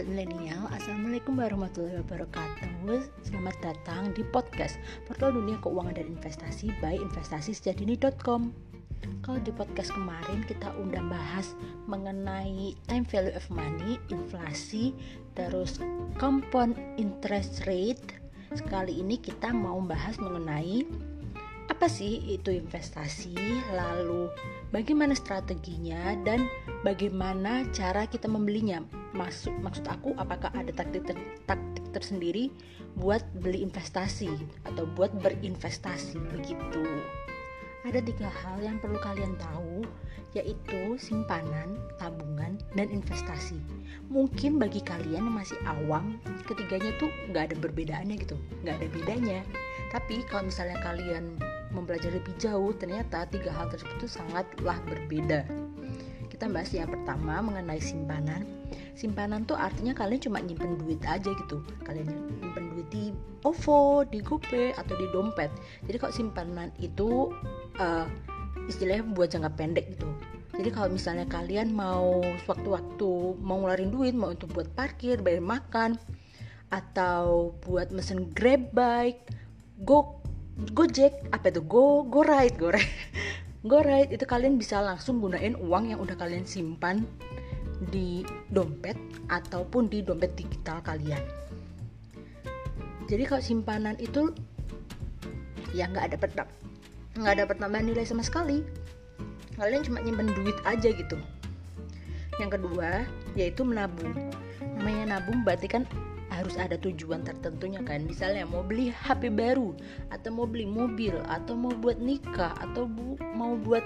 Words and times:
Sobat 0.00 0.16
Milenial, 0.16 0.64
Assalamualaikum 0.72 1.36
warahmatullahi 1.36 2.00
wabarakatuh. 2.00 3.04
Selamat 3.20 3.52
datang 3.60 4.16
di 4.16 4.24
podcast 4.32 4.80
Portal 5.04 5.36
Dunia 5.36 5.60
Keuangan 5.60 5.92
dan 5.92 6.08
Investasi 6.16 6.72
by 6.80 6.96
investasi.sejadini.com 6.96 8.48
Kalau 9.20 9.38
di 9.44 9.52
podcast 9.52 9.92
kemarin 9.92 10.40
kita 10.48 10.72
undang 10.80 11.12
bahas 11.12 11.52
mengenai 11.84 12.72
time 12.88 13.04
value 13.12 13.36
of 13.36 13.44
money, 13.52 14.00
inflasi, 14.08 14.96
terus 15.36 15.84
compound 16.16 16.80
interest 16.96 17.68
rate. 17.68 18.16
Sekali 18.56 19.04
ini 19.04 19.20
kita 19.20 19.52
mau 19.52 19.84
bahas 19.84 20.16
mengenai 20.16 20.80
apa 21.80 21.88
sih 21.88 22.20
itu 22.28 22.52
investasi, 22.52 23.32
lalu 23.72 24.28
bagaimana 24.68 25.16
strateginya 25.16 26.12
dan 26.28 26.44
bagaimana 26.84 27.64
cara 27.72 28.04
kita 28.04 28.28
membelinya. 28.28 28.84
Maksud 29.16 29.64
maksud 29.64 29.88
aku 29.88 30.12
apakah 30.20 30.52
ada 30.52 30.68
taktik 30.76 31.08
ter, 31.08 31.16
taktik 31.48 31.88
tersendiri 31.96 32.52
buat 33.00 33.24
beli 33.40 33.64
investasi 33.64 34.28
atau 34.68 34.84
buat 34.92 35.08
berinvestasi 35.24 36.20
begitu. 36.36 36.84
Ada 37.88 38.04
tiga 38.04 38.28
hal 38.28 38.60
yang 38.60 38.76
perlu 38.76 39.00
kalian 39.00 39.40
tahu 39.40 39.80
yaitu 40.36 41.00
simpanan, 41.00 41.80
tabungan, 41.96 42.60
dan 42.76 42.92
investasi. 42.92 43.56
Mungkin 44.12 44.60
bagi 44.60 44.84
kalian 44.84 45.32
yang 45.32 45.32
masih 45.32 45.56
awam, 45.64 46.20
ketiganya 46.44 46.92
tuh 47.00 47.08
nggak 47.32 47.48
ada 47.48 47.56
perbedaannya 47.56 48.20
gitu, 48.20 48.36
nggak 48.68 48.84
ada 48.84 48.88
bedanya. 48.92 49.40
Tapi 49.88 50.22
kalau 50.28 50.52
misalnya 50.52 50.76
kalian 50.84 51.40
mempelajari 51.74 52.18
lebih 52.18 52.34
jauh 52.38 52.70
ternyata 52.76 53.26
tiga 53.30 53.50
hal 53.54 53.70
tersebut 53.70 53.94
itu 54.02 54.08
sangatlah 54.10 54.78
berbeda. 54.86 55.46
Kita 56.30 56.46
bahas 56.48 56.72
yang 56.72 56.88
pertama 56.88 57.42
mengenai 57.44 57.82
simpanan. 57.82 58.46
Simpanan 58.96 59.44
tuh 59.44 59.58
artinya 59.58 59.92
kalian 59.92 60.20
cuma 60.24 60.38
nyimpen 60.40 60.78
duit 60.80 61.02
aja 61.04 61.30
gitu. 61.32 61.60
Kalian 61.84 62.08
nyimpen 62.40 62.72
duit 62.72 62.88
di 62.88 63.04
OVO, 63.44 64.08
di 64.08 64.24
GoPay 64.24 64.72
atau 64.76 64.94
di 64.96 65.06
dompet. 65.12 65.52
Jadi 65.84 65.96
kalau 66.00 66.12
simpanan 66.14 66.68
itu 66.80 67.28
uh, 67.76 68.06
istilahnya 68.70 69.04
buat 69.10 69.32
jangka 69.32 69.52
pendek 69.58 69.96
gitu. 69.98 70.08
Jadi 70.60 70.76
kalau 70.76 70.92
misalnya 70.92 71.24
kalian 71.24 71.72
mau 71.72 72.20
sewaktu-waktu 72.44 73.40
mau 73.40 73.64
ngeluarin 73.64 73.88
duit 73.88 74.12
mau 74.12 74.28
untuk 74.28 74.52
buat 74.52 74.68
parkir 74.76 75.24
bayar 75.24 75.40
makan 75.40 75.96
atau 76.70 77.56
buat 77.64 77.90
mesen 77.90 78.30
grab 78.36 78.68
bike 78.76 79.24
go 79.82 80.19
Gojek 80.68 81.32
apa 81.32 81.48
itu 81.48 81.64
Go 81.64 82.04
Go 82.04 82.20
Ride 82.20 82.60
Go 82.60 82.68
Ride 82.68 82.92
Go 83.70 83.80
Ride 83.80 84.12
itu 84.12 84.24
kalian 84.28 84.60
bisa 84.60 84.80
langsung 84.84 85.20
gunain 85.20 85.56
uang 85.56 85.92
yang 85.92 86.00
udah 86.00 86.16
kalian 86.16 86.44
simpan 86.44 87.04
di 87.88 88.24
dompet 88.52 88.96
ataupun 89.32 89.88
di 89.88 90.04
dompet 90.04 90.36
digital 90.36 90.84
kalian. 90.84 91.20
Jadi 93.08 93.22
kalau 93.24 93.40
simpanan 93.40 93.96
itu 93.96 94.32
ya 95.72 95.88
nggak 95.88 96.12
ada 96.12 96.16
pertap 96.20 96.48
nggak 97.16 97.32
ada 97.40 97.44
pertambahan 97.48 97.88
nilai 97.88 98.04
sama 98.04 98.20
sekali. 98.20 98.60
Kalian 99.56 99.84
cuma 99.84 100.00
nyimpen 100.04 100.32
duit 100.36 100.56
aja 100.64 100.88
gitu. 100.92 101.16
Yang 102.36 102.60
kedua 102.60 103.04
yaitu 103.36 103.64
menabung. 103.64 104.12
Namanya 104.80 105.18
nabung 105.18 105.44
berarti 105.44 105.68
kan 105.68 105.84
harus 106.40 106.56
ada 106.56 106.80
tujuan 106.80 107.20
tertentunya 107.20 107.84
kan. 107.84 108.08
Misalnya 108.08 108.48
mau 108.48 108.64
beli 108.64 108.88
HP 108.88 109.28
baru 109.28 109.76
atau 110.08 110.30
mau 110.32 110.48
beli 110.48 110.64
mobil 110.64 111.14
atau 111.28 111.52
mau 111.52 111.72
buat 111.76 112.00
nikah 112.00 112.56
atau 112.56 112.88
bu 112.88 113.20
mau 113.36 113.60
buat 113.60 113.84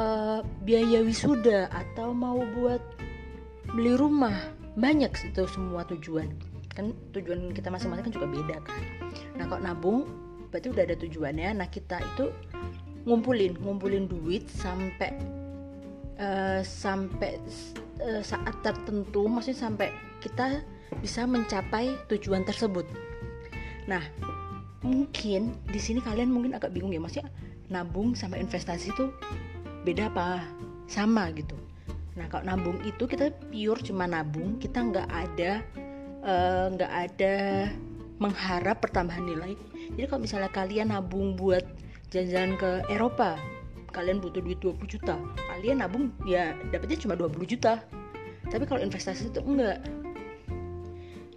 uh, 0.00 0.40
biaya 0.64 1.04
wisuda 1.04 1.68
atau 1.68 2.16
mau 2.16 2.40
buat 2.56 2.80
beli 3.76 3.94
rumah. 4.00 4.34
Banyak 4.74 5.12
itu 5.12 5.44
semua 5.44 5.84
tujuan. 5.84 6.32
Kan 6.72 6.96
tujuan 7.12 7.52
kita 7.52 7.68
masing-masing 7.68 8.08
kan 8.08 8.14
juga 8.16 8.28
beda 8.32 8.56
kan. 8.64 8.82
Nah 9.36 9.44
kalau 9.44 9.60
nabung 9.60 9.98
berarti 10.48 10.72
udah 10.72 10.84
ada 10.88 10.96
tujuannya. 10.96 11.60
Nah 11.60 11.68
kita 11.68 12.00
itu 12.00 12.32
ngumpulin 13.04 13.58
ngumpulin 13.60 14.08
duit 14.08 14.48
sampai 14.48 15.12
uh, 16.16 16.64
sampai 16.64 17.36
uh, 18.00 18.24
saat 18.24 18.56
tertentu. 18.64 19.28
Maksudnya 19.28 19.60
sampai 19.60 19.88
kita 20.24 20.64
bisa 21.00 21.24
mencapai 21.24 21.96
tujuan 22.12 22.44
tersebut. 22.44 22.84
Nah, 23.88 24.02
mungkin 24.82 25.56
di 25.70 25.80
sini 25.80 26.02
kalian 26.02 26.30
mungkin 26.30 26.58
agak 26.58 26.74
bingung 26.74 26.92
ya, 26.92 27.00
maksudnya 27.00 27.30
nabung 27.72 28.12
sama 28.12 28.36
investasi 28.36 28.92
itu 28.92 29.10
beda 29.86 30.12
apa? 30.12 30.44
Sama 30.90 31.32
gitu. 31.32 31.56
Nah, 32.18 32.28
kalau 32.28 32.44
nabung 32.44 32.76
itu 32.84 33.08
kita 33.08 33.32
pure 33.48 33.80
cuma 33.80 34.04
nabung, 34.04 34.60
kita 34.60 34.84
nggak 34.84 35.08
ada 35.08 35.64
eh, 36.22 36.66
nggak 36.76 36.92
uh, 36.92 37.02
ada 37.08 37.34
mengharap 38.20 38.78
pertambahan 38.84 39.24
nilai. 39.24 39.52
Jadi 39.96 40.06
kalau 40.06 40.22
misalnya 40.22 40.50
kalian 40.52 40.94
nabung 40.94 41.34
buat 41.34 41.64
jalan-jalan 42.12 42.54
ke 42.60 42.70
Eropa, 42.92 43.40
kalian 43.90 44.22
butuh 44.22 44.44
duit 44.44 44.60
20 44.62 44.78
juta. 44.86 45.16
Kalian 45.50 45.82
nabung 45.82 46.12
ya 46.28 46.54
dapatnya 46.70 46.98
cuma 47.02 47.14
20 47.18 47.42
juta. 47.48 47.82
Tapi 48.46 48.64
kalau 48.68 48.84
investasi 48.84 49.32
itu 49.32 49.40
enggak 49.42 49.80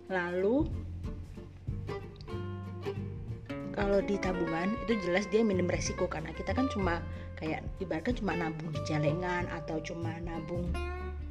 lalu 0.09 0.69
kalau 3.75 3.99
di 3.99 4.15
tabungan 4.17 4.71
itu 4.87 4.95
jelas 5.03 5.27
dia 5.27 5.43
minim 5.43 5.67
resiko 5.67 6.07
karena 6.07 6.31
kita 6.31 6.55
kan 6.55 6.71
cuma 6.71 7.03
kayak 7.35 7.61
ibaratkan 7.83 8.15
cuma 8.15 8.33
nabung 8.33 8.71
di 8.71 8.81
celengan 8.87 9.45
atau 9.51 9.83
cuma 9.83 10.15
nabung 10.23 10.71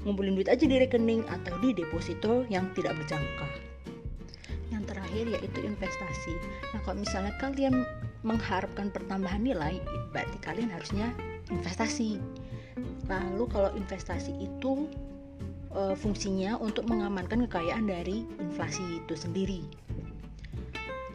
ngumpulin 0.04 0.36
duit 0.36 0.52
aja 0.52 0.68
di 0.68 0.76
rekening 0.76 1.24
atau 1.32 1.56
di 1.64 1.72
deposito 1.72 2.44
yang 2.52 2.68
tidak 2.76 2.92
berjangka. 3.00 3.48
Yang 4.68 4.84
terakhir 4.92 5.24
yaitu 5.32 5.58
investasi. 5.64 6.34
Nah, 6.76 6.80
kalau 6.84 7.00
misalnya 7.00 7.32
kalian 7.40 7.88
mengharapkan 8.20 8.92
pertambahan 8.92 9.40
nilai, 9.40 9.80
berarti 10.12 10.36
kalian 10.44 10.68
harusnya 10.68 11.08
investasi. 11.48 12.20
Lalu 13.08 13.44
kalau 13.48 13.72
investasi 13.72 14.32
itu 14.44 14.88
e, 15.74 15.92
fungsinya 15.98 16.56
untuk 16.62 16.86
mengamankan 16.86 17.44
kekayaan 17.50 17.90
dari 17.90 18.24
inflasi 18.38 19.02
itu 19.02 19.14
sendiri. 19.18 19.60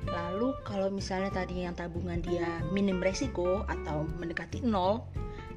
Lalu 0.09 0.56
kalau 0.68 0.92
misalnya 0.92 1.31
tadi 1.31 1.64
yang 1.64 1.74
tabungan 1.74 2.20
dia 2.20 2.62
minim 2.75 3.00
resiko 3.00 3.64
atau 3.66 4.06
mendekati 4.19 4.62
nol, 4.62 5.08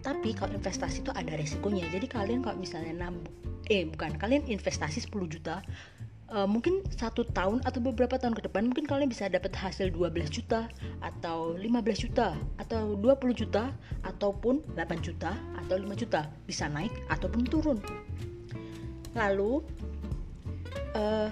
tapi 0.00 0.34
kalau 0.34 0.54
investasi 0.54 1.02
itu 1.02 1.10
ada 1.14 1.34
resikonya. 1.34 1.86
Jadi 1.90 2.06
kalian 2.06 2.42
kalau 2.42 2.58
misalnya 2.58 3.08
nabung, 3.08 3.24
eh 3.70 3.86
bukan, 3.86 4.18
kalian 4.18 4.44
investasi 4.50 4.98
10 5.08 5.30
juta, 5.30 5.62
uh, 6.32 6.48
mungkin 6.48 6.80
satu 6.88 7.28
tahun 7.28 7.60
atau 7.62 7.78
beberapa 7.84 8.16
tahun 8.16 8.34
ke 8.34 8.48
depan 8.48 8.72
mungkin 8.72 8.88
kalian 8.88 9.12
bisa 9.12 9.28
dapat 9.28 9.52
hasil 9.52 9.92
12 9.92 10.32
juta 10.32 10.66
atau 11.04 11.54
15 11.54 12.04
juta 12.08 12.34
atau 12.56 12.96
20 12.96 13.36
juta 13.36 13.70
ataupun 14.02 14.64
8 14.74 15.06
juta 15.06 15.36
atau 15.60 15.76
5 15.76 15.92
juta 16.00 16.26
bisa 16.48 16.66
naik 16.72 16.92
ataupun 17.12 17.44
turun 17.46 17.78
lalu 19.12 19.60
uh, 20.96 21.28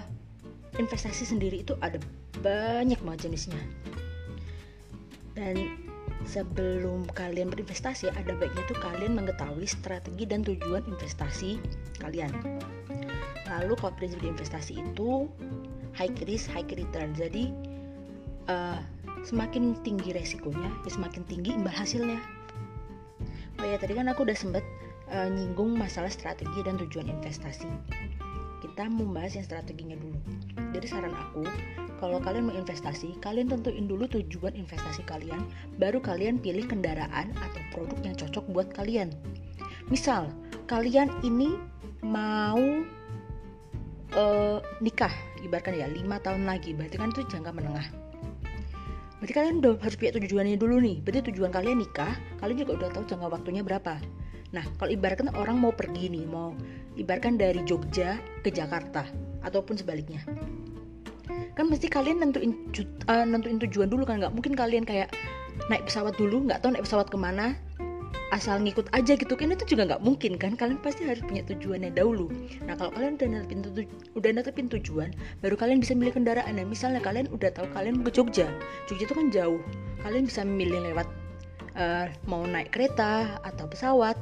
investasi 0.77 1.25
sendiri 1.25 1.65
itu 1.65 1.73
ada 1.81 1.97
banyak 2.41 2.97
banget 3.01 3.29
jenisnya. 3.29 3.61
Dan 5.37 5.77
sebelum 6.27 7.09
kalian 7.17 7.49
berinvestasi 7.49 8.13
ada 8.13 8.37
baiknya 8.37 8.63
tuh 8.69 8.77
kalian 8.77 9.17
mengetahui 9.17 9.65
strategi 9.65 10.23
dan 10.27 10.45
tujuan 10.45 10.85
investasi 10.85 11.57
kalian. 11.97 12.29
Lalu 13.49 13.73
kalau 13.79 13.93
prinsip 13.97 14.21
investasi 14.23 14.79
itu 14.79 15.27
high 15.97 16.13
risk 16.25 16.49
high 16.53 16.67
return. 16.67 17.11
Jadi 17.17 17.51
uh, 18.47 18.79
semakin 19.21 19.77
tinggi 19.85 20.13
resikonya 20.15 20.71
ya 20.85 20.89
semakin 20.89 21.21
tinggi 21.29 21.53
imbal 21.57 21.73
hasilnya. 21.73 22.17
Oh 23.61 23.65
ya 23.67 23.77
tadi 23.77 23.93
kan 23.93 24.09
aku 24.09 24.25
udah 24.25 24.37
sempet 24.37 24.65
uh, 25.11 25.29
nyinggung 25.29 25.75
masalah 25.75 26.09
strategi 26.09 26.59
dan 26.63 26.79
tujuan 26.79 27.11
investasi. 27.11 27.67
Kita 28.63 28.87
membahas 28.87 29.35
yang 29.35 29.45
strateginya 29.45 29.97
dulu. 29.99 30.17
Jadi 30.71 30.85
saran 30.87 31.11
aku, 31.11 31.43
kalau 31.99 32.17
kalian 32.23 32.49
mau 32.49 32.55
investasi, 32.55 33.19
kalian 33.19 33.51
tentuin 33.51 33.85
dulu 33.85 34.07
tujuan 34.09 34.55
investasi 34.55 35.03
kalian, 35.05 35.43
baru 35.77 35.99
kalian 35.99 36.39
pilih 36.39 36.65
kendaraan 36.65 37.33
atau 37.35 37.61
produk 37.75 37.99
yang 38.01 38.15
cocok 38.15 38.45
buat 38.53 38.67
kalian. 38.71 39.11
Misal, 39.91 40.31
kalian 40.71 41.11
ini 41.25 41.59
mau 41.99 42.61
uh, 44.15 44.57
nikah, 44.79 45.11
ibaratkan 45.43 45.75
ya 45.75 45.89
5 45.89 46.25
tahun 46.25 46.43
lagi, 46.47 46.71
berarti 46.73 46.95
kan 46.95 47.11
itu 47.11 47.21
jangka 47.27 47.51
menengah. 47.51 47.87
Berarti 49.21 49.33
kalian 49.37 49.61
udah 49.61 49.77
harus 49.77 49.97
punya 50.01 50.17
tujuannya 50.17 50.57
dulu 50.57 50.81
nih. 50.81 50.97
Berarti 51.05 51.29
tujuan 51.29 51.53
kalian 51.53 51.85
nikah, 51.85 52.17
kalian 52.41 52.65
juga 52.65 52.73
udah 52.81 52.89
tahu 52.89 53.05
jangka 53.05 53.27
waktunya 53.29 53.61
berapa. 53.61 54.01
Nah, 54.51 54.63
kalau 54.79 54.91
ibaratkan 54.91 55.31
orang 55.35 55.59
mau 55.59 55.71
pergi 55.71 56.11
nih, 56.11 56.27
mau 56.27 56.51
ibaratkan 56.99 57.39
dari 57.39 57.63
Jogja 57.63 58.19
ke 58.43 58.51
Jakarta 58.51 59.07
ataupun 59.43 59.79
sebaliknya. 59.79 60.19
Kan 61.55 61.71
mesti 61.71 61.87
kalian 61.87 62.23
nentuin 62.23 62.55
uh, 63.07 63.23
nentuin 63.27 63.59
tujuan 63.67 63.87
dulu 63.87 64.03
kan 64.03 64.19
nggak 64.19 64.35
mungkin 64.35 64.55
kalian 64.55 64.83
kayak 64.83 65.11
naik 65.67 65.87
pesawat 65.87 66.15
dulu 66.15 66.47
nggak 66.47 66.63
tahu 66.63 66.75
naik 66.75 66.83
pesawat 66.87 67.07
ke 67.11 67.17
mana 67.19 67.55
asal 68.31 68.63
ngikut 68.63 68.87
aja 68.95 69.19
gitu 69.19 69.35
kan 69.35 69.51
itu 69.51 69.75
juga 69.75 69.83
nggak 69.91 70.01
mungkin 70.07 70.39
kan 70.39 70.55
kalian 70.55 70.79
pasti 70.79 71.03
harus 71.03 71.19
punya 71.19 71.43
tujuannya 71.43 71.91
dahulu 71.91 72.31
nah 72.63 72.79
kalau 72.79 72.95
kalian 72.95 73.19
udah 73.19 73.27
netepin, 73.27 73.59
tuju 73.59 73.83
udah 74.15 74.29
netepin 74.31 74.67
tujuan 74.71 75.09
baru 75.43 75.59
kalian 75.59 75.83
bisa 75.83 75.91
milih 75.91 76.15
kendaraan 76.15 76.55
nah 76.55 76.63
misalnya 76.63 77.03
kalian 77.03 77.27
udah 77.27 77.51
tahu 77.51 77.67
kalian 77.75 77.99
mau 77.99 78.07
ke 78.07 78.15
Jogja 78.15 78.47
Jogja 78.87 79.03
itu 79.03 79.15
kan 79.15 79.27
jauh 79.35 79.59
kalian 80.07 80.23
bisa 80.31 80.47
memilih 80.47 80.79
lewat 80.79 81.07
uh, 81.75 82.07
mau 82.23 82.47
naik 82.47 82.71
kereta 82.71 83.35
atau 83.43 83.67
pesawat 83.67 84.15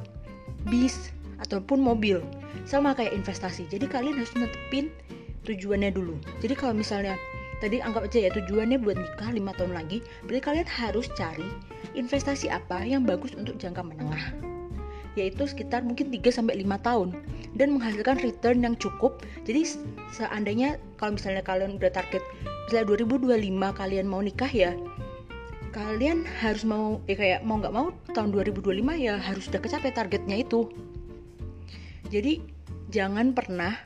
bis 0.68 1.14
ataupun 1.40 1.80
mobil. 1.80 2.20
Sama 2.68 2.92
kayak 2.92 3.16
investasi. 3.16 3.64
Jadi 3.70 3.88
kalian 3.88 4.20
harus 4.20 4.34
netepin 4.36 4.92
tujuannya 5.48 5.94
dulu. 5.94 6.20
Jadi 6.44 6.54
kalau 6.58 6.76
misalnya 6.76 7.16
tadi 7.64 7.80
anggap 7.80 8.08
aja 8.08 8.28
ya 8.28 8.30
tujuannya 8.32 8.80
buat 8.80 8.96
nikah 8.96 9.30
lima 9.36 9.52
tahun 9.52 9.76
lagi 9.76 10.00
berarti 10.24 10.40
kalian 10.40 10.68
harus 10.68 11.12
cari 11.12 11.44
investasi 11.92 12.48
apa 12.48 12.80
yang 12.84 13.04
bagus 13.04 13.32
untuk 13.36 13.56
jangka 13.56 13.80
menengah. 13.84 14.36
Yaitu 15.18 15.42
sekitar 15.42 15.82
mungkin 15.82 16.14
3 16.14 16.30
sampai 16.30 16.62
5 16.62 16.86
tahun. 16.86 17.08
Dan 17.58 17.74
menghasilkan 17.74 18.22
return 18.22 18.62
yang 18.62 18.78
cukup. 18.78 19.26
Jadi 19.42 19.66
seandainya 20.14 20.78
kalau 21.02 21.18
misalnya 21.18 21.42
kalian 21.42 21.82
udah 21.82 21.90
target 21.90 22.22
misalnya 22.70 22.94
2025 22.94 23.74
kalian 23.74 24.06
mau 24.06 24.22
nikah 24.22 24.46
ya, 24.46 24.78
kalian 25.70 26.26
harus 26.26 26.66
mau 26.66 26.98
eh 27.06 27.14
kayak 27.14 27.46
mau 27.46 27.62
nggak 27.62 27.74
mau 27.74 27.94
tahun 28.10 28.34
2025 28.34 28.82
ya 28.98 29.14
harus 29.18 29.46
udah 29.46 29.60
kecapai 29.62 29.94
targetnya 29.94 30.36
itu. 30.42 30.66
Jadi 32.10 32.42
jangan 32.90 33.30
pernah 33.30 33.78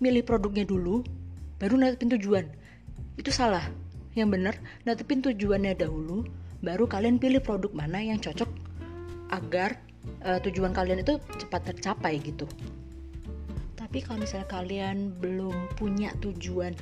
milih 0.00 0.24
produknya 0.24 0.64
dulu 0.64 1.04
baru 1.60 1.76
netepin 1.76 2.16
tujuan. 2.16 2.48
Itu 3.20 3.28
salah. 3.28 3.68
Yang 4.16 4.28
benar 4.32 4.54
netepin 4.88 5.20
tujuannya 5.20 5.76
dahulu 5.76 6.24
baru 6.64 6.88
kalian 6.88 7.20
pilih 7.20 7.44
produk 7.44 7.70
mana 7.76 8.00
yang 8.00 8.18
cocok 8.18 8.48
agar 9.30 9.76
uh, 10.24 10.40
tujuan 10.40 10.72
kalian 10.72 11.04
itu 11.04 11.20
cepat 11.36 11.68
tercapai 11.68 12.16
gitu. 12.24 12.48
Tapi 13.76 14.00
kalau 14.00 14.24
misalnya 14.24 14.48
kalian 14.48 15.12
belum 15.20 15.76
punya 15.76 16.16
tujuan 16.24 16.72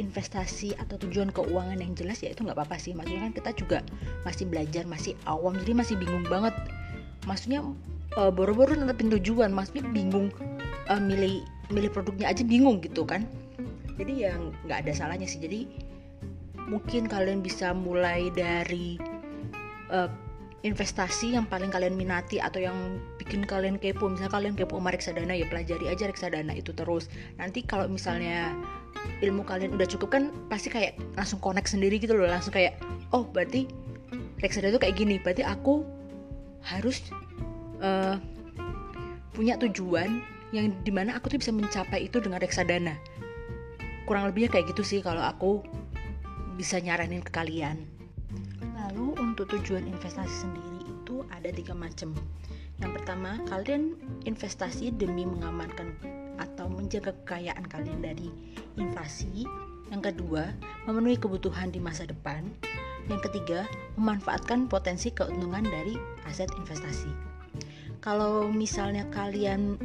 investasi 0.00 0.74
atau 0.80 0.96
tujuan 1.06 1.30
keuangan 1.30 1.78
yang 1.78 1.92
jelas 1.94 2.24
ya 2.24 2.32
itu 2.32 2.42
nggak 2.42 2.56
apa-apa 2.56 2.76
sih. 2.80 2.96
Maksudnya 2.96 3.30
kan 3.30 3.32
kita 3.32 3.50
juga 3.56 3.78
masih 4.24 4.44
belajar, 4.48 4.84
masih 4.88 5.12
awam, 5.28 5.54
jadi 5.60 5.72
masih 5.76 5.94
bingung 6.00 6.24
banget. 6.26 6.54
Maksudnya 7.28 7.60
uh, 8.16 8.32
boro-boro 8.32 8.72
nentuin 8.74 9.12
tujuan, 9.20 9.52
maksudnya 9.52 9.84
bingung 9.92 10.32
uh, 10.88 11.00
milih 11.00 11.44
milih 11.72 11.90
produknya 11.92 12.32
aja 12.32 12.42
bingung 12.44 12.80
gitu 12.80 13.04
kan. 13.04 13.28
Jadi 13.94 14.26
yang 14.26 14.50
nggak 14.66 14.88
ada 14.88 14.92
salahnya 14.92 15.28
sih. 15.28 15.38
Jadi 15.38 15.68
mungkin 16.66 17.06
kalian 17.06 17.44
bisa 17.44 17.76
mulai 17.76 18.32
dari 18.32 18.96
uh, 19.92 20.08
investasi 20.64 21.36
yang 21.36 21.44
paling 21.44 21.68
kalian 21.68 21.92
minati 21.92 22.40
atau 22.40 22.56
yang 22.56 22.96
bikin 23.20 23.44
kalian 23.44 23.76
kepo 23.76 24.08
misalnya 24.08 24.32
kalian 24.32 24.56
kepo 24.56 24.80
sama 24.80 24.96
reksadana 24.96 25.36
ya 25.36 25.44
pelajari 25.44 25.92
aja 25.92 26.08
reksadana 26.08 26.56
itu 26.56 26.72
terus 26.72 27.12
nanti 27.36 27.60
kalau 27.60 27.84
misalnya 27.84 28.56
ilmu 29.22 29.46
kalian 29.46 29.74
udah 29.76 29.88
cukup 29.88 30.18
kan 30.18 30.24
pasti 30.48 30.68
kayak 30.68 30.98
langsung 31.16 31.40
connect 31.40 31.72
sendiri 31.72 31.96
gitu 32.00 32.16
loh. 32.16 32.28
Langsung 32.28 32.52
kayak 32.52 32.80
oh 33.10 33.24
berarti 33.28 33.68
reksadana 34.40 34.74
itu 34.74 34.80
kayak 34.82 34.96
gini. 34.96 35.16
Berarti 35.20 35.42
aku 35.46 35.84
harus 36.64 37.04
uh, 37.84 38.16
punya 39.36 39.58
tujuan 39.60 40.22
yang 40.54 40.70
di 40.86 40.92
mana 40.94 41.18
aku 41.18 41.28
tuh 41.32 41.38
bisa 41.42 41.50
mencapai 41.50 42.06
itu 42.06 42.22
dengan 42.22 42.38
reksadana 42.38 42.94
kurang 44.04 44.28
lebihnya 44.28 44.52
kayak 44.52 44.76
gitu 44.76 44.84
sih 44.84 45.00
kalau 45.00 45.24
aku 45.24 45.64
bisa 46.60 46.78
nyaranin 46.78 47.24
ke 47.24 47.32
kalian. 47.32 47.88
Lalu 48.76 49.16
untuk 49.18 49.50
tujuan 49.50 49.88
investasi 49.88 50.46
sendiri 50.46 50.80
itu 50.86 51.24
ada 51.32 51.48
tiga 51.50 51.74
macam. 51.74 52.14
Yang 52.78 52.90
pertama, 53.00 53.40
kalian 53.48 53.96
investasi 54.28 54.92
demi 54.94 55.24
mengamankan 55.24 55.96
atau 56.36 56.66
menjaga 56.66 57.14
kekayaan 57.24 57.64
kalian 57.66 58.00
dari 58.02 58.28
inflasi. 58.80 59.46
Yang 59.92 60.14
kedua, 60.14 60.50
memenuhi 60.88 61.20
kebutuhan 61.20 61.70
di 61.70 61.78
masa 61.78 62.08
depan. 62.08 62.46
Yang 63.06 63.30
ketiga, 63.30 63.68
memanfaatkan 64.00 64.66
potensi 64.66 65.12
keuntungan 65.12 65.62
dari 65.62 65.94
aset 66.24 66.48
investasi. 66.56 67.12
Kalau 68.00 68.48
misalnya 68.48 69.04
kalian 69.12 69.76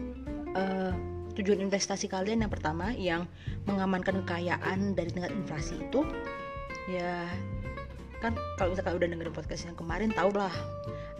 uh, 0.55 0.91
tujuan 1.39 1.63
investasi 1.63 2.11
kalian 2.11 2.43
yang 2.43 2.51
pertama 2.51 2.91
yang 2.91 3.23
mengamankan 3.63 4.23
kekayaan 4.27 4.91
dari 4.91 5.07
tingkat 5.07 5.31
inflasi 5.31 5.79
itu 5.79 6.03
ya 6.91 7.23
kan 8.19 8.35
kalau 8.59 8.75
misalkan 8.75 8.99
udah 8.99 9.07
dengerin 9.07 9.31
podcast 9.31 9.63
yang 9.63 9.77
kemarin 9.79 10.11
tau 10.11 10.27
lah 10.35 10.51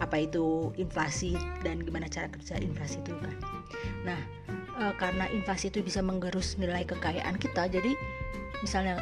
apa 0.04 0.28
itu 0.28 0.68
inflasi 0.76 1.32
dan 1.64 1.80
gimana 1.80 2.04
cara 2.12 2.28
kerja 2.28 2.60
inflasi 2.60 3.00
itu 3.00 3.16
kan 3.16 3.36
nah 4.04 4.20
e, 4.80 4.84
karena 4.96 5.28
inflasi 5.28 5.68
itu 5.68 5.84
bisa 5.84 6.00
menggerus 6.00 6.56
nilai 6.56 6.88
kekayaan 6.88 7.36
kita 7.36 7.68
jadi 7.68 7.92
misalnya 8.64 8.96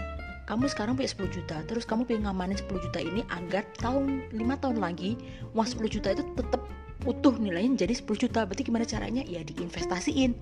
kamu 0.50 0.66
sekarang 0.66 0.98
punya 0.98 1.08
10 1.08 1.36
juta 1.38 1.56
terus 1.70 1.86
kamu 1.86 2.04
pengen 2.04 2.26
ngamanin 2.26 2.58
10 2.58 2.84
juta 2.90 2.98
ini 2.98 3.22
agar 3.30 3.62
tahun 3.78 4.26
5 4.34 4.62
tahun 4.66 4.76
lagi 4.82 5.14
uang 5.54 5.69
10 5.78 5.94
juta 5.94 6.08
itu 6.19 6.25
tetap 6.34 6.66
utuh 7.06 7.34
nilainya 7.38 7.86
jadi 7.86 7.94
10 7.94 8.25
juta. 8.28 8.42
Berarti 8.48 8.62
gimana 8.66 8.84
caranya? 8.88 9.22
Ya 9.22 9.44
diinvestasiin. 9.46 10.34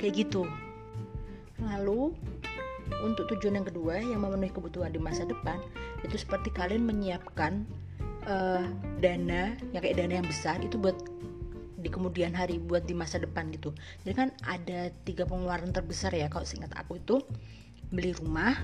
Kayak 0.00 0.26
gitu. 0.26 0.42
Lalu 1.62 2.14
untuk 3.04 3.28
tujuan 3.36 3.62
yang 3.62 3.66
kedua 3.68 4.00
yang 4.00 4.24
memenuhi 4.24 4.50
kebutuhan 4.50 4.90
di 4.90 4.98
masa 4.98 5.28
depan 5.28 5.60
itu 6.02 6.16
seperti 6.16 6.48
kalian 6.56 6.88
menyiapkan 6.88 7.68
uh, 8.24 8.64
dana 8.98 9.52
yang 9.76 9.82
kayak 9.84 10.00
dana 10.00 10.24
yang 10.24 10.26
besar 10.26 10.56
itu 10.64 10.80
buat 10.80 10.96
di 11.78 11.88
kemudian 11.88 12.34
hari 12.34 12.58
buat 12.58 12.84
di 12.84 12.92
masa 12.92 13.22
depan 13.22 13.54
gitu. 13.54 13.70
Jadi 14.02 14.14
kan 14.18 14.28
ada 14.42 14.90
tiga 15.06 15.22
pengeluaran 15.24 15.70
terbesar 15.70 16.10
ya 16.10 16.26
kalau 16.26 16.42
seingat 16.42 16.74
aku 16.74 16.98
itu 16.98 17.22
beli 17.94 18.12
rumah 18.18 18.58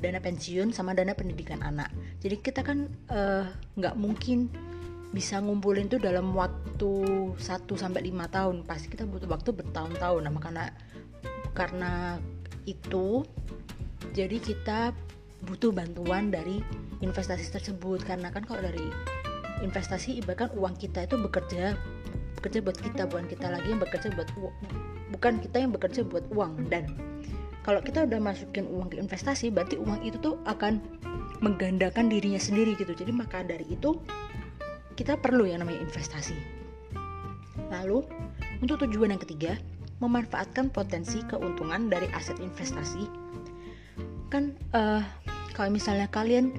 dana 0.00 0.20
pensiun 0.20 0.72
sama 0.72 0.96
dana 0.96 1.12
pendidikan 1.12 1.60
anak. 1.60 1.92
Jadi 2.24 2.36
kita 2.40 2.64
kan 2.64 2.88
eh, 3.12 3.44
nggak 3.76 3.94
uh, 3.96 4.00
mungkin 4.00 4.48
bisa 5.12 5.40
ngumpulin 5.40 5.88
tuh 5.88 6.00
dalam 6.00 6.32
waktu 6.36 6.92
1 7.36 7.40
sampai 7.76 8.00
lima 8.04 8.28
tahun. 8.28 8.64
Pasti 8.64 8.88
kita 8.88 9.04
butuh 9.04 9.28
waktu 9.28 9.52
bertahun-tahun. 9.52 10.20
Nah 10.24 10.32
karena 10.40 10.64
karena 11.52 11.92
itu 12.68 13.24
jadi 14.12 14.36
kita 14.40 14.92
butuh 15.44 15.72
bantuan 15.72 16.32
dari 16.32 16.60
investasi 17.00 17.52
tersebut. 17.52 18.04
Karena 18.04 18.28
kan 18.32 18.44
kalau 18.44 18.64
dari 18.64 18.88
investasi 19.64 20.20
ibaratkan 20.20 20.52
uang 20.52 20.76
kita 20.76 21.08
itu 21.08 21.16
bekerja 21.16 21.76
bekerja 22.36 22.60
buat 22.62 22.78
kita 22.78 23.02
bukan 23.08 23.26
kita 23.26 23.46
lagi 23.48 23.68
yang 23.72 23.80
bekerja 23.80 24.08
buat 24.14 24.28
bukan 25.10 25.34
kita 25.40 25.56
yang 25.60 25.72
bekerja 25.72 26.00
buat 26.04 26.24
uang. 26.30 26.68
Dan 26.68 26.92
kalau 27.66 27.82
kita 27.82 28.06
udah 28.06 28.20
masukin 28.22 28.70
uang 28.70 28.94
ke 28.94 28.96
investasi 29.00 29.50
berarti 29.50 29.80
uang 29.80 30.06
itu 30.06 30.20
tuh 30.22 30.38
akan 30.46 30.78
menggandakan 31.42 32.06
dirinya 32.06 32.38
sendiri 32.38 32.78
gitu. 32.78 32.94
Jadi 32.94 33.10
maka 33.10 33.42
dari 33.42 33.66
itu 33.66 33.98
kita 34.94 35.18
perlu 35.18 35.44
yang 35.48 35.64
namanya 35.64 35.82
investasi. 35.82 36.36
Lalu 37.72 38.06
untuk 38.62 38.86
tujuan 38.86 39.12
yang 39.16 39.22
ketiga 39.22 39.58
memanfaatkan 40.00 40.68
potensi 40.70 41.24
keuntungan 41.24 41.88
dari 41.88 42.08
aset 42.12 42.36
investasi. 42.38 43.08
Kan 44.28 44.56
uh, 44.76 45.00
kalau 45.56 45.72
misalnya 45.72 46.08
kalian 46.12 46.52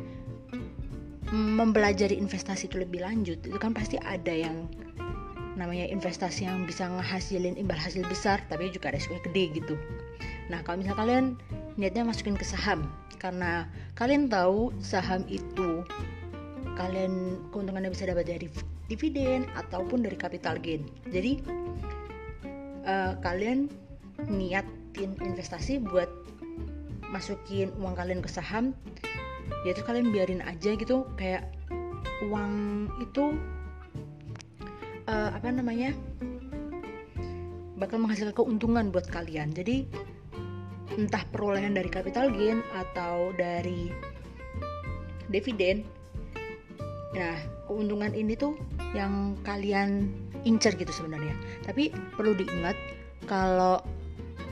mempelajari 1.31 2.15
investasi 2.15 2.71
itu 2.71 2.79
lebih 2.79 3.03
lanjut 3.03 3.37
itu 3.43 3.57
kan 3.59 3.75
pasti 3.75 3.99
ada 3.99 4.31
yang 4.31 4.71
namanya 5.57 5.89
investasi 5.89 6.45
yang 6.45 6.63
bisa 6.69 6.85
ngehasilin 6.85 7.57
imbal 7.57 7.75
hasil 7.75 8.05
besar 8.05 8.39
tapi 8.47 8.69
juga 8.69 8.93
resikonya 8.93 9.21
gede 9.25 9.43
gitu. 9.57 9.75
Nah 10.53 10.61
kalau 10.61 10.79
misalnya 10.79 10.99
kalian 11.01 11.25
niatnya 11.75 12.05
masukin 12.05 12.37
ke 12.37 12.45
saham 12.45 12.85
karena 13.17 13.65
kalian 13.97 14.29
tahu 14.29 14.69
saham 14.77 15.25
itu 15.25 15.81
kalian 16.77 17.41
keuntungannya 17.49 17.89
bisa 17.89 18.05
dapat 18.05 18.29
dari 18.29 18.47
dividen 18.85 19.49
ataupun 19.57 20.05
dari 20.05 20.15
capital 20.15 20.61
gain. 20.61 20.85
Jadi 21.09 21.41
uh, 22.85 23.17
kalian 23.25 23.67
niatin 24.29 25.17
investasi 25.19 25.81
buat 25.81 26.07
masukin 27.09 27.73
uang 27.81 27.97
kalian 27.97 28.21
ke 28.21 28.29
saham 28.29 28.77
ya 29.63 29.71
terus 29.73 29.87
kalian 29.87 30.11
biarin 30.11 30.43
aja 30.43 30.75
gitu 30.75 31.07
kayak 31.15 31.47
uang 32.27 32.87
itu 32.99 33.35
uh, 35.07 35.29
apa 35.33 35.49
namanya 35.49 35.95
bakal 37.77 38.01
menghasilkan 38.01 38.35
keuntungan 38.35 38.91
buat 38.91 39.07
kalian. 39.09 39.53
Jadi 39.55 39.87
entah 40.97 41.23
perolehan 41.29 41.77
dari 41.77 41.89
capital 41.91 42.33
gain 42.33 42.65
atau 42.73 43.31
dari 43.37 43.91
dividen 45.27 45.83
nah 47.15 47.35
keuntungan 47.65 48.13
ini 48.13 48.35
tuh 48.37 48.55
yang 48.93 49.35
kalian 49.43 50.11
incer 50.43 50.75
gitu 50.75 50.91
sebenarnya. 50.91 51.33
Tapi 51.65 51.89
perlu 52.15 52.35
diingat 52.35 52.75
kalau 53.25 53.81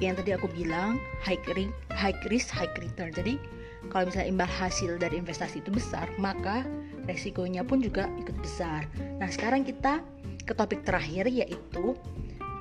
yang 0.03 0.19
tadi 0.19 0.35
aku 0.35 0.51
bilang 0.51 0.99
high 1.23 1.39
risk, 1.55 1.71
high 1.95 2.17
risk 2.27 2.49
high 2.51 2.71
return. 2.79 3.15
Jadi 3.15 3.39
kalau 3.87 4.09
misalnya 4.09 4.27
imbal 4.27 4.49
hasil 4.49 4.97
dari 4.97 5.21
investasi 5.21 5.61
itu 5.61 5.69
besar 5.71 6.09
maka 6.17 6.65
resikonya 7.05 7.61
pun 7.63 7.79
juga 7.79 8.09
ikut 8.19 8.35
besar. 8.41 8.89
Nah 9.21 9.29
sekarang 9.29 9.63
kita 9.63 10.01
ke 10.45 10.53
topik 10.53 10.85
terakhir 10.85 11.25
yaitu 11.27 11.97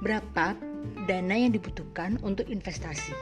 berapa 0.01 0.57
dana 1.05 1.35
yang 1.37 1.53
dibutuhkan 1.53 2.17
untuk 2.25 2.49
investasi. 2.49 3.13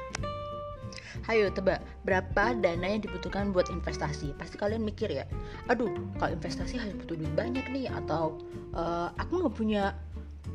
Hayo 1.23 1.55
tebak 1.55 1.83
berapa 2.03 2.57
dana 2.59 2.87
yang 2.87 3.03
dibutuhkan 3.05 3.55
buat 3.55 3.71
investasi? 3.71 4.35
Pasti 4.35 4.59
kalian 4.59 4.83
mikir 4.83 5.13
ya, 5.13 5.27
aduh 5.71 5.91
kalau 6.19 6.35
investasi 6.35 6.79
harus 6.79 6.99
butuh 6.99 7.15
duit 7.15 7.35
banyak 7.39 7.63
nih 7.71 7.87
atau 7.91 8.43
uh, 8.75 9.15
aku 9.15 9.45
nggak 9.45 9.55
punya 9.55 9.85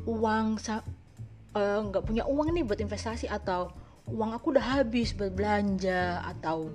uang 0.04 0.60
eh, 0.60 1.80
nggak 1.88 2.02
uh, 2.04 2.06
punya 2.06 2.24
uang 2.28 2.52
nih 2.52 2.64
buat 2.68 2.80
investasi 2.84 3.32
atau 3.32 3.72
uang 4.08 4.36
aku 4.36 4.56
udah 4.56 4.80
habis 4.80 5.12
buat 5.16 5.32
belanja 5.32 6.20
atau 6.24 6.72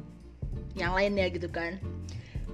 yang 0.74 0.94
lainnya 0.94 1.30
gitu 1.30 1.50
kan 1.50 1.78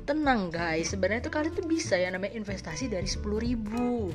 tenang 0.07 0.49
guys 0.49 0.91
sebenarnya 0.91 1.29
tuh 1.29 1.33
kalian 1.35 1.53
tuh 1.53 1.67
bisa 1.67 1.93
ya 1.99 2.09
namanya 2.09 2.33
investasi 2.33 2.89
dari 2.89 3.05
10 3.05 3.21
ribu 3.45 4.09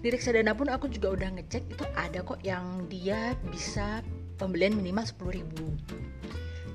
di 0.00 0.08
reksadana 0.12 0.52
pun 0.52 0.68
aku 0.68 0.86
juga 0.92 1.16
udah 1.16 1.28
ngecek 1.40 1.64
itu 1.72 1.84
ada 1.96 2.20
kok 2.20 2.40
yang 2.44 2.84
dia 2.86 3.32
bisa 3.48 4.04
pembelian 4.36 4.76
minimal 4.76 5.04
10 5.04 5.38
ribu. 5.40 5.66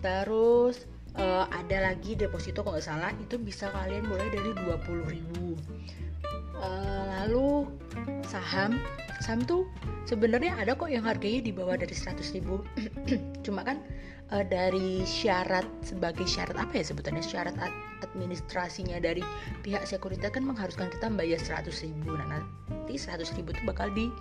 Terus 0.02 0.90
uh, 1.16 1.46
ada 1.50 1.94
lagi 1.94 2.18
deposito 2.18 2.66
kalau 2.66 2.78
nggak 2.78 2.86
salah 2.86 3.12
itu 3.18 3.38
bisa 3.38 3.70
kalian 3.72 4.06
mulai 4.10 4.28
dari 4.34 4.52
20 4.58 5.14
ribu. 5.14 5.58
Uh, 6.62 7.04
lalu 7.22 7.66
saham 8.30 8.78
saham 9.22 9.42
tuh 9.46 9.66
sebenarnya 10.06 10.54
ada 10.58 10.78
kok 10.78 10.90
yang 10.90 11.06
harganya 11.06 11.42
di 11.46 11.54
bawah 11.54 11.78
dari 11.78 11.94
100 11.94 12.18
ribu. 12.38 12.66
Cuma 13.46 13.62
kan 13.62 13.82
uh, 14.34 14.46
dari 14.46 15.06
syarat 15.06 15.66
sebagai 15.86 16.26
syarat 16.26 16.58
apa 16.58 16.82
ya 16.82 16.84
sebutannya? 16.86 17.22
Syarat 17.22 17.54
administrasinya 18.02 18.98
dari 18.98 19.22
pihak 19.62 19.86
sekuritas 19.86 20.34
kan 20.34 20.46
mengharuskan 20.46 20.90
kita 20.90 21.08
bayar 21.14 21.38
100 21.38 21.70
ribu. 21.86 22.18
Nah 22.18 22.42
nanti 22.92 23.24
100 23.24 23.40
ribu 23.40 23.56
itu 23.56 23.64
bakal 23.64 23.88
di 23.96 24.12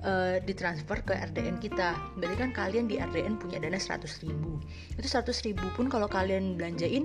uh, 0.00 0.40
ditransfer 0.40 1.04
ke 1.04 1.12
RDN 1.12 1.60
kita. 1.60 1.92
Berarti 2.16 2.36
kan 2.40 2.50
kalian 2.56 2.88
di 2.88 2.96
RDN 2.96 3.36
punya 3.36 3.60
dana 3.60 3.76
100 3.76 4.24
ribu. 4.24 4.56
Itu 4.96 5.04
100 5.04 5.28
ribu 5.44 5.68
pun 5.76 5.92
kalau 5.92 6.08
kalian 6.08 6.56
belanjain 6.56 7.04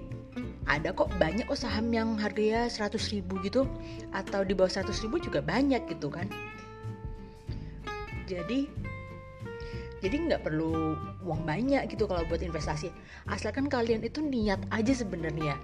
ada 0.63 0.95
kok 0.95 1.12
banyak 1.19 1.43
kok 1.43 1.60
saham 1.60 1.91
yang 1.91 2.15
harganya 2.15 2.72
100 2.72 2.95
ribu 3.12 3.36
gitu. 3.43 3.67
Atau 4.15 4.48
di 4.48 4.55
bawah 4.55 4.72
100 4.72 4.95
ribu 5.03 5.19
juga 5.19 5.43
banyak 5.43 5.83
gitu 5.91 6.07
kan. 6.07 6.31
Jadi 8.24 8.72
jadi 10.00 10.15
nggak 10.15 10.48
perlu 10.48 10.95
uang 11.27 11.43
banyak 11.43 11.83
gitu 11.91 12.07
kalau 12.07 12.24
buat 12.31 12.39
investasi. 12.39 12.95
Asalkan 13.27 13.67
kalian 13.67 14.07
itu 14.07 14.24
niat 14.24 14.63
aja 14.72 14.95
sebenarnya 14.95 15.60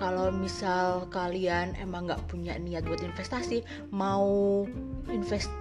kalau 0.00 0.32
misal 0.32 1.04
kalian 1.12 1.76
emang 1.76 2.08
nggak 2.08 2.24
punya 2.32 2.56
niat 2.56 2.88
buat 2.88 3.04
investasi 3.04 3.60
mau 3.92 4.64
invest 5.12 5.52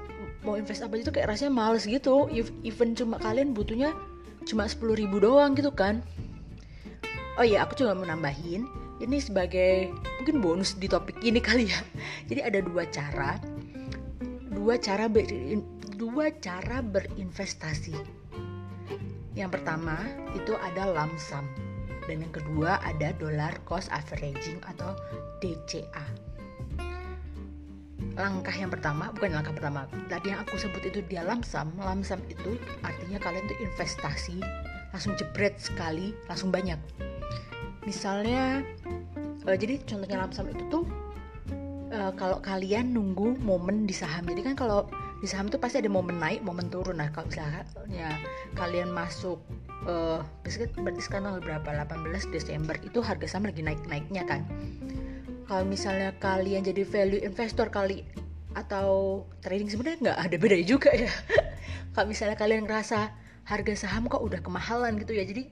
mau 0.47 0.55
invest 0.55 0.79
apa 0.79 0.95
itu 0.95 1.11
kayak 1.11 1.35
rasanya 1.35 1.51
males 1.51 1.83
gitu. 1.83 2.31
Even 2.63 2.95
cuma 2.95 3.19
kalian 3.19 3.51
butuhnya 3.51 3.91
cuma 4.47 4.63
10 4.63 4.79
ribu 4.95 5.19
doang 5.19 5.59
gitu 5.59 5.75
kan. 5.75 5.99
Oh 7.35 7.43
iya 7.43 7.67
aku 7.67 7.75
juga 7.75 7.91
mau 7.91 8.07
nambahin 8.07 8.63
ini 9.03 9.19
sebagai 9.19 9.91
mungkin 10.19 10.39
bonus 10.39 10.79
di 10.79 10.87
topik 10.87 11.19
ini 11.19 11.43
kali 11.43 11.67
ya. 11.67 11.79
Jadi 12.31 12.39
ada 12.39 12.59
dua 12.63 12.87
cara 12.87 13.35
dua 14.55 14.79
cara 14.79 15.11
dua 15.99 16.31
cara 16.39 16.79
berinvestasi. 16.79 17.95
Yang 19.35 19.49
pertama 19.59 19.99
itu 20.31 20.55
ada 20.55 20.87
lump 20.87 21.19
sum 21.19 21.68
dan 22.09 22.25
yang 22.25 22.33
kedua 22.33 22.81
ada 22.81 23.13
dollar 23.21 23.53
cost 23.69 23.93
averaging 23.93 24.57
atau 24.65 24.97
DCA. 25.45 26.05
Langkah 28.17 28.51
yang 28.51 28.73
pertama, 28.73 29.13
bukan 29.13 29.37
langkah 29.37 29.53
pertama. 29.53 29.85
Tadi 30.09 30.33
yang 30.33 30.41
aku 30.41 30.57
sebut 30.57 30.81
itu 30.89 31.05
dia. 31.05 31.21
Lump 31.21 31.45
sum 31.45 31.69
itu 32.25 32.57
artinya 32.81 33.21
kalian 33.21 33.45
tuh 33.45 33.57
investasi 33.61 34.41
langsung 34.89 35.13
jebret 35.15 35.55
sekali, 35.61 36.17
langsung 36.25 36.49
banyak. 36.49 36.81
Misalnya 37.85 38.65
uh, 39.45 39.55
jadi 39.55 39.77
contohnya 39.85 40.17
lump 40.25 40.33
sum 40.33 40.49
itu 40.49 40.63
tuh 40.67 40.83
uh, 41.93 42.11
kalau 42.17 42.41
kalian 42.41 42.91
nunggu 42.91 43.37
momen 43.39 43.85
di 43.85 43.93
saham. 43.93 44.25
Jadi 44.25 44.41
kan 44.41 44.57
kalau 44.57 44.89
di 45.19 45.27
saham 45.27 45.51
tuh 45.51 45.59
pasti 45.59 45.83
ada 45.83 45.91
momen 45.91 46.15
naik 46.15 46.39
momen 46.47 46.71
turun 46.71 47.03
nah 47.03 47.11
kalau 47.11 47.27
misalnya 47.27 48.15
kalian 48.55 48.87
masuk 48.87 49.43
uh, 49.87 50.19
berarti 50.79 51.01
sekarang 51.03 51.31
tanggal 51.31 51.43
berapa? 51.43 51.69
18 51.85 52.33
Desember. 52.33 52.75
Itu 52.83 52.99
harga 53.05 53.27
saham 53.29 53.47
lagi 53.47 53.61
naik 53.63 53.83
naiknya 53.87 54.23
kan? 54.25 54.43
Kalau 55.45 55.63
misalnya 55.65 56.13
kalian 56.17 56.65
jadi 56.65 56.83
value 56.85 57.21
investor 57.21 57.69
kali 57.69 58.03
atau 58.57 59.23
trading 59.45 59.69
sebenarnya 59.69 59.97
nggak 60.01 60.19
ada 60.19 60.35
beda 60.35 60.57
juga 60.65 60.89
ya. 60.91 61.09
Kalau 61.93 62.05
misalnya 62.09 62.37
kalian 62.37 62.65
ngerasa 62.65 63.13
harga 63.49 63.73
saham 63.73 64.05
kok 64.05 64.21
udah 64.21 64.45
kemahalan 64.45 65.01
gitu 65.01 65.17
ya 65.17 65.25
jadi 65.25 65.49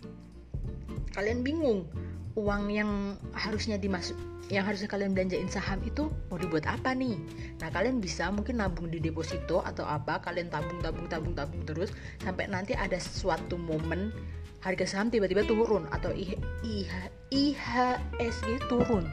kalian 1.17 1.41
bingung 1.41 1.89
uang 2.38 2.63
yang 2.70 3.17
harusnya 3.34 3.82
dimasuk 3.82 4.15
yang 4.48 4.63
harusnya 4.63 4.88
kalian 4.88 5.12
belanjain 5.12 5.51
saham 5.51 5.84
itu 5.84 6.08
mau 6.32 6.39
dibuat 6.39 6.63
apa 6.72 6.96
nih? 6.96 7.20
Nah 7.60 7.67
kalian 7.67 8.00
bisa 8.00 8.32
mungkin 8.32 8.63
nabung 8.63 8.88
di 8.88 9.03
deposito 9.03 9.60
atau 9.60 9.84
apa 9.84 10.24
kalian 10.24 10.48
tabung 10.48 10.79
tabung 10.79 11.08
tabung 11.12 11.36
tabung 11.36 11.63
terus 11.67 11.91
sampai 12.24 12.48
nanti 12.48 12.72
ada 12.72 12.96
suatu 12.96 13.60
momen 13.60 14.15
harga 14.63 14.88
saham 14.88 15.12
tiba-tiba 15.12 15.44
turun 15.44 15.84
atau 15.91 16.15
IH, 16.15 16.39
IH, 16.63 16.94
IHSG 17.27 18.72
turun. 18.72 19.03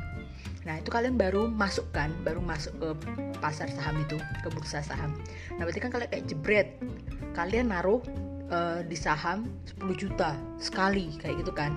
Nah 0.64 0.78
itu 0.78 0.88
kalian 0.88 1.18
baru 1.18 1.50
masuk 1.50 1.84
kan, 1.90 2.14
baru 2.22 2.38
masuk 2.38 2.72
ke 2.78 2.88
pasar 3.42 3.68
saham 3.74 4.00
itu, 4.00 4.16
ke 4.16 4.48
bursa 4.54 4.80
saham. 4.80 5.18
Nah 5.58 5.66
berarti 5.66 5.82
kan 5.82 5.90
kalian 5.92 6.08
kayak 6.14 6.24
jebret, 6.30 6.68
kalian 7.36 7.74
naruh 7.74 8.00
uh, 8.48 8.80
di 8.86 8.96
saham 8.96 9.50
10 9.82 9.98
juta 9.98 10.38
sekali 10.62 11.12
kayak 11.20 11.44
gitu 11.44 11.52
kan 11.52 11.74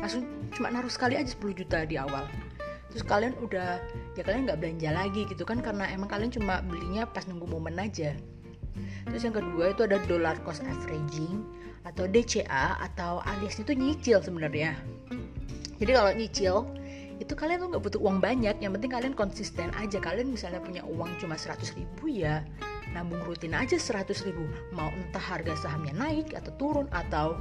langsung 0.00 0.24
cuma 0.56 0.72
naruh 0.72 0.90
sekali 0.90 1.14
aja 1.14 1.30
10 1.36 1.60
juta 1.60 1.84
di 1.84 2.00
awal. 2.00 2.26
Terus 2.90 3.06
kalian 3.06 3.38
udah 3.38 3.78
ya 4.18 4.22
kalian 4.26 4.50
nggak 4.50 4.58
belanja 4.58 4.90
lagi 4.90 5.22
gitu 5.30 5.46
kan 5.46 5.62
karena 5.62 5.86
emang 5.94 6.10
kalian 6.10 6.34
cuma 6.34 6.58
belinya 6.66 7.06
pas 7.06 7.22
nunggu 7.30 7.46
momen 7.46 7.78
aja. 7.78 8.16
Terus 9.06 9.22
yang 9.22 9.36
kedua 9.36 9.70
itu 9.70 9.86
ada 9.86 10.02
dollar 10.10 10.36
cost 10.42 10.66
averaging 10.66 11.46
atau 11.86 12.04
DCA 12.10 12.76
atau 12.82 13.22
alias 13.24 13.56
itu 13.62 13.72
nyicil 13.72 14.18
sebenarnya. 14.20 14.74
Jadi 15.80 15.90
kalau 15.96 16.10
nyicil 16.12 16.56
itu 17.20 17.32
kalian 17.36 17.60
tuh 17.60 17.68
nggak 17.76 17.84
butuh 17.84 18.00
uang 18.00 18.18
banyak 18.18 18.56
yang 18.58 18.72
penting 18.76 18.90
kalian 18.90 19.14
konsisten 19.14 19.70
aja. 19.78 20.00
Kalian 20.02 20.32
misalnya 20.32 20.60
punya 20.60 20.82
uang 20.84 21.14
cuma 21.22 21.38
100 21.38 21.78
ribu 21.78 22.10
ya 22.10 22.42
nabung 22.90 23.22
rutin 23.22 23.54
aja 23.54 23.78
100 23.78 24.26
ribu. 24.26 24.44
Mau 24.74 24.90
entah 24.90 25.22
harga 25.22 25.54
sahamnya 25.56 25.94
naik 25.94 26.34
atau 26.34 26.50
turun 26.58 26.86
atau 26.90 27.38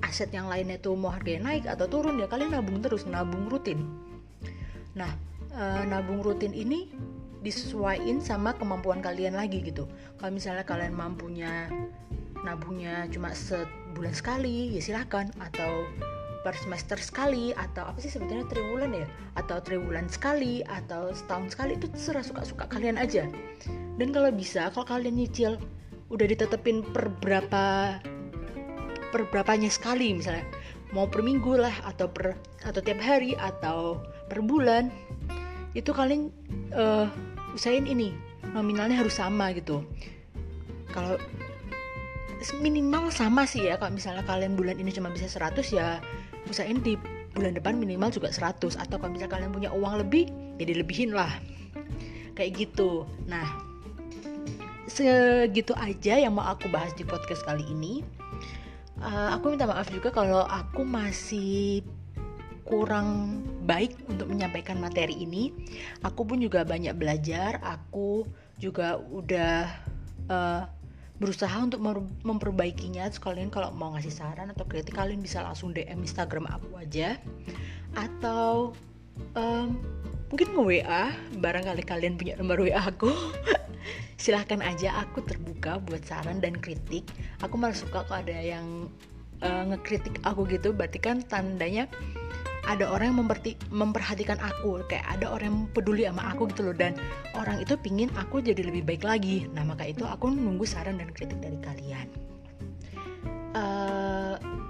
aset 0.00 0.32
yang 0.32 0.48
lainnya 0.48 0.80
tuh 0.80 0.96
mau 0.96 1.12
harganya 1.12 1.52
naik 1.52 1.68
atau 1.68 1.84
turun 1.84 2.16
ya 2.16 2.24
kalian 2.24 2.56
nabung 2.56 2.80
terus 2.80 3.04
nabung 3.04 3.52
rutin. 3.52 3.84
Nah 4.96 5.12
e, 5.52 5.62
nabung 5.84 6.24
rutin 6.24 6.56
ini 6.56 6.88
disesuaikan 7.44 8.22
sama 8.22 8.56
kemampuan 8.56 9.04
kalian 9.04 9.36
lagi 9.36 9.60
gitu. 9.60 9.84
Kalau 10.16 10.32
misalnya 10.32 10.64
kalian 10.64 10.96
mampunya 10.96 11.68
nabungnya 12.42 13.06
cuma 13.12 13.36
sebulan 13.36 14.14
sekali 14.16 14.72
ya 14.74 14.80
silahkan 14.80 15.28
atau 15.38 15.86
per 16.42 16.58
semester 16.58 16.98
sekali 16.98 17.54
atau 17.54 17.86
apa 17.86 18.02
sih 18.02 18.10
sebetulnya 18.10 18.48
triwulan 18.50 18.90
ya? 18.96 19.06
Atau 19.38 19.62
triwulan 19.62 20.08
sekali 20.08 20.64
atau 20.66 21.12
setahun 21.12 21.54
sekali 21.54 21.78
itu 21.78 21.86
serah 21.94 22.24
suka-suka 22.24 22.66
kalian 22.66 22.98
aja. 22.98 23.28
Dan 24.00 24.10
kalau 24.10 24.32
bisa 24.32 24.72
kalau 24.74 24.88
kalian 24.88 25.20
nyicil 25.20 25.60
udah 26.12 26.26
ditetepin 26.28 26.84
per 26.92 27.08
berapa 27.22 27.96
per 29.12 29.28
berapanya 29.28 29.68
sekali 29.68 30.16
misalnya. 30.16 30.48
Mau 30.96 31.08
per 31.08 31.20
minggu 31.20 31.60
lah 31.60 31.72
atau 31.84 32.08
per 32.08 32.36
atau 32.64 32.80
tiap 32.80 32.98
hari 33.04 33.36
atau 33.36 34.00
per 34.26 34.40
bulan. 34.40 34.88
Itu 35.76 35.92
kalian 35.92 36.32
uh, 36.72 37.06
usahain 37.52 37.84
ini 37.84 38.16
nominalnya 38.56 39.04
harus 39.04 39.20
sama 39.20 39.52
gitu. 39.52 39.84
Kalau 40.92 41.20
minimal 42.58 43.12
sama 43.14 43.46
sih 43.46 43.70
ya 43.70 43.78
kalau 43.78 43.94
misalnya 43.94 44.26
kalian 44.26 44.58
bulan 44.58 44.74
ini 44.74 44.90
cuma 44.90 45.14
bisa 45.14 45.30
100 45.30 45.62
ya 45.78 46.02
usahain 46.50 46.82
di 46.82 46.98
bulan 47.38 47.54
depan 47.54 47.78
minimal 47.78 48.10
juga 48.10 48.34
100 48.34 48.74
atau 48.82 48.96
kalau 48.98 49.14
misalnya 49.14 49.30
kalian 49.30 49.54
punya 49.54 49.70
uang 49.70 50.02
lebih 50.02 50.26
ya 50.58 50.64
dilebihin 50.66 51.14
lah. 51.14 51.30
Kayak 52.34 52.66
gitu. 52.68 53.06
Nah 53.28 53.46
segitu 54.90 55.72
aja 55.78 56.20
yang 56.20 56.36
mau 56.36 56.44
aku 56.44 56.68
bahas 56.68 56.92
di 56.98 57.06
podcast 57.06 57.40
kali 57.48 57.64
ini 57.64 58.04
uh, 59.02 59.28
aku 59.34 59.52
minta 59.52 59.66
maaf 59.66 59.90
juga 59.90 60.14
kalau 60.14 60.46
aku 60.46 60.86
masih 60.86 61.82
kurang 62.62 63.42
baik 63.66 63.98
untuk 64.08 64.30
menyampaikan 64.30 64.78
materi 64.78 65.18
ini. 65.26 65.50
Aku 66.06 66.24
pun 66.24 66.38
juga 66.38 66.62
banyak 66.62 66.94
belajar. 66.94 67.58
Aku 67.60 68.24
juga 68.56 68.96
udah 68.96 69.66
uh, 70.30 70.62
berusaha 71.18 71.54
untuk 71.58 71.82
memperbaikinya. 72.22 73.10
Sekalian 73.10 73.50
kalau 73.50 73.74
mau 73.74 73.92
ngasih 73.94 74.14
saran 74.14 74.50
atau 74.54 74.64
kritik 74.64 74.94
kalian 74.94 75.20
bisa 75.20 75.42
langsung 75.42 75.74
DM 75.74 76.06
Instagram 76.06 76.48
aku 76.48 76.78
aja. 76.78 77.18
Atau 77.92 78.72
um, 79.36 79.76
mungkin 80.32 80.48
nge 80.56 80.64
WA 80.64 81.04
barangkali 81.44 81.84
kalian 81.84 82.16
punya 82.16 82.40
nomor 82.40 82.64
WA 82.64 82.80
aku. 82.80 83.12
Silahkan 84.22 84.64
aja 84.64 85.04
aku 85.04 85.20
terbuka 85.28 85.76
buat 85.84 86.08
saran 86.08 86.40
dan 86.40 86.56
kritik. 86.56 87.04
Aku 87.44 87.60
malah 87.60 87.76
suka 87.76 88.08
kalau 88.08 88.24
ada 88.24 88.32
yang 88.32 88.88
uh, 89.44 89.64
ngekritik 89.68 90.24
aku 90.24 90.48
gitu. 90.48 90.72
Berarti 90.72 91.04
kan 91.04 91.20
tandanya 91.20 91.84
ada 92.64 92.88
orang 92.88 93.12
yang 93.12 93.18
memperti, 93.28 93.60
memperhatikan 93.68 94.40
aku. 94.40 94.80
Kayak 94.88 95.20
ada 95.20 95.26
orang 95.28 95.46
yang 95.52 95.60
peduli 95.76 96.08
sama 96.08 96.32
aku 96.32 96.48
gitu 96.48 96.64
loh. 96.64 96.76
Dan 96.80 96.96
orang 97.36 97.60
itu 97.60 97.76
pingin 97.76 98.08
aku 98.16 98.40
jadi 98.40 98.64
lebih 98.64 98.88
baik 98.88 99.04
lagi. 99.04 99.44
Nah 99.52 99.68
maka 99.68 99.84
itu 99.84 100.08
aku 100.08 100.32
nunggu 100.32 100.64
saran 100.64 100.96
dan 100.96 101.12
kritik 101.12 101.36
dari 101.44 101.60
kalian. 101.60 102.08
Uh, 103.52 104.11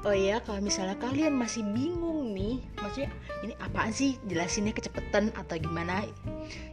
oh 0.02 0.14
ya 0.14 0.42
kalau 0.42 0.58
misalnya 0.58 0.98
kalian 0.98 1.38
masih 1.38 1.62
bingung 1.70 2.34
nih 2.34 2.58
maksudnya 2.78 3.10
ini 3.46 3.54
apaan 3.62 3.94
sih 3.94 4.18
jelasinnya 4.26 4.74
kecepatan 4.74 5.30
atau 5.34 5.56
gimana 5.58 6.06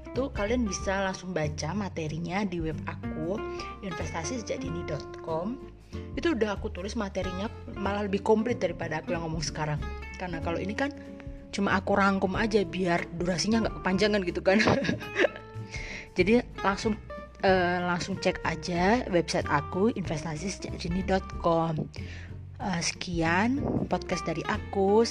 itu 0.09 0.23
kalian 0.33 0.65
bisa 0.65 1.05
langsung 1.05 1.31
baca 1.31 1.71
materinya 1.77 2.41
di 2.41 2.57
web 2.59 2.77
aku 2.89 3.37
investasi 3.85 4.41
investasisejakdini.com 4.41 5.79
itu 6.17 6.35
udah 6.35 6.57
aku 6.57 6.69
tulis 6.73 6.97
materinya 6.97 7.47
malah 7.77 8.05
lebih 8.05 8.21
komplit 8.25 8.59
daripada 8.59 8.99
aku 9.01 9.15
yang 9.15 9.23
ngomong 9.25 9.41
sekarang. 9.45 9.79
Karena 10.19 10.43
kalau 10.43 10.59
ini 10.59 10.75
kan 10.75 10.91
cuma 11.49 11.73
aku 11.73 11.97
rangkum 11.97 12.37
aja 12.37 12.61
biar 12.61 13.07
durasinya 13.17 13.65
nggak 13.65 13.75
kepanjangan 13.81 14.21
gitu 14.27 14.41
kan. 14.43 14.59
Jadi 16.17 16.43
langsung 16.61 16.99
uh, 17.45 17.77
langsung 17.87 18.19
cek 18.19 18.43
aja 18.43 19.07
website 19.07 19.47
aku 19.47 19.93
investasisejakdini.com 19.95 21.87
uh, 22.59 22.81
sekian 22.83 23.63
podcast 23.87 24.23
dari 24.27 24.43
aku. 24.45 25.03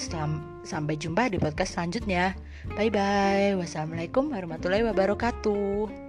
Sampai 0.63 0.95
jumpa 0.95 1.29
di 1.29 1.37
podcast 1.41 1.75
selanjutnya. 1.77 2.37
Bye 2.77 2.93
bye 2.93 3.57
wassalamualaikum 3.57 4.29
warahmatullahi 4.31 4.85
wabarakatuh 4.85 6.08